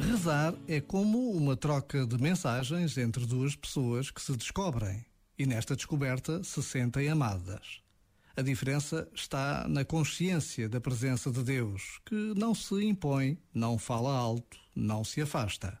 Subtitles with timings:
[0.00, 5.04] Rezar é como uma troca de mensagens entre duas pessoas que se descobrem
[5.38, 7.80] e nesta descoberta se sentem amadas.
[8.36, 14.16] A diferença está na consciência da presença de Deus, que não se impõe, não fala
[14.16, 15.78] alto, não se afasta.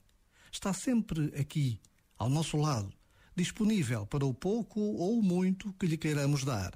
[0.50, 1.80] Está sempre aqui,
[2.18, 2.92] ao nosso lado,
[3.36, 6.72] disponível para o pouco ou muito que lhe queiramos dar.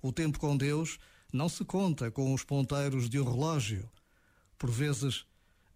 [0.00, 0.98] O tempo com Deus
[1.32, 3.86] não se conta com os ponteiros de um relógio.
[4.56, 5.24] Por vezes,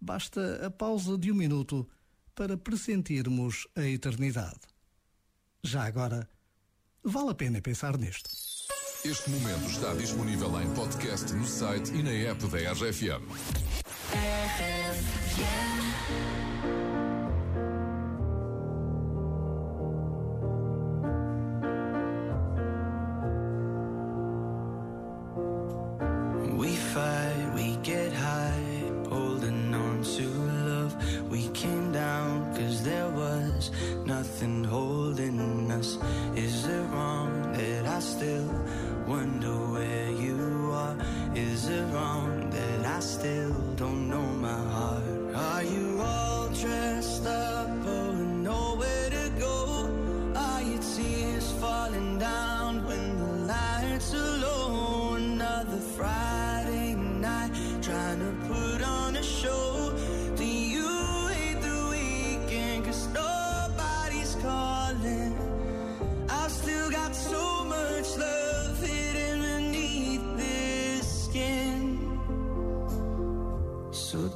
[0.01, 1.87] basta a pausa de um minuto
[2.33, 4.59] para pressentirmos a eternidade.
[5.63, 6.27] Já agora,
[7.03, 8.29] vale a pena pensar nisto.
[9.05, 13.23] Este momento está disponível em podcast no site e na app da RFM.
[14.13, 14.93] RFM.
[41.35, 45.02] Is it wrong that I still don't know my heart?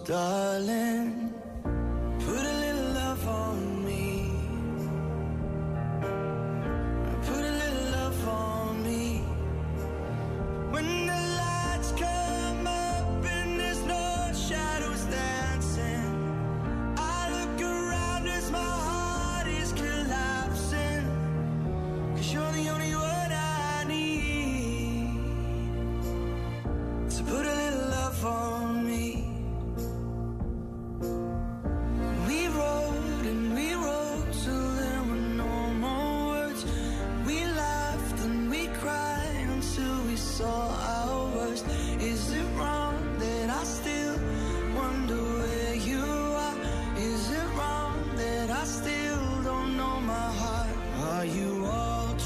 [0.07, 1.26] darling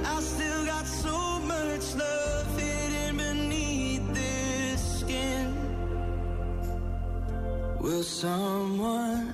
[0.05, 5.49] I still got so much love hidden beneath this skin.
[7.79, 9.33] Will someone?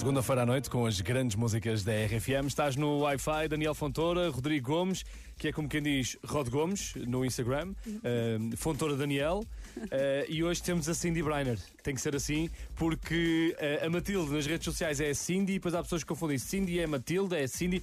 [0.04, 4.70] Segunda-feira à noite, com as grandes músicas da RFM, estás no Wi-Fi, Daniel Fontoura, Rodrigo
[4.70, 5.06] Gomes,
[5.38, 9.46] que é como quem diz Rod Gomes no Instagram, uh, Fontoura Daniel,
[9.78, 9.86] uh,
[10.28, 11.58] e hoje temos a Cindy Breiner.
[11.82, 15.56] Tem que ser assim, porque uh, a Matilde nas redes sociais é a Cindy, e
[15.56, 17.82] depois há pessoas que confundem Cindy é Matilde, é Cindy.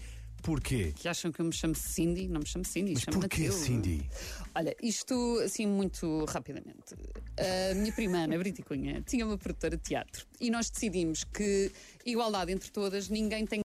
[0.50, 0.92] Porquê?
[0.96, 2.26] Que acham que eu me chamo Cindy?
[2.26, 4.04] Não me chamo Cindy, Mas chamo-me Porquê Cindy?
[4.52, 6.92] Olha, isto assim muito rapidamente.
[7.70, 11.70] A minha prima Ana Briticunha tinha uma produtora de teatro e nós decidimos que
[12.04, 13.58] igualdade entre todas, ninguém tem